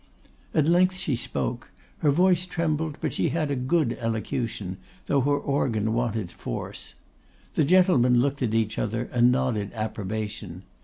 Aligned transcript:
At 0.55 0.67
length 0.67 0.95
she 0.95 1.15
spoke; 1.15 1.69
her 1.99 2.09
voice 2.09 2.47
trembled, 2.47 2.97
but 3.01 3.13
she 3.13 3.29
had 3.29 3.51
a 3.51 3.55
good 3.55 3.95
elocution, 4.01 4.77
though 5.05 5.21
her 5.21 5.37
organ 5.37 5.93
wanted 5.93 6.31
force. 6.31 6.95
The 7.53 7.63
gentlemen 7.63 8.17
looked 8.19 8.41
at 8.41 8.55
each 8.55 8.79
other, 8.79 9.03
and 9.13 9.31
nodded 9.31 9.69
approbation. 9.75 10.63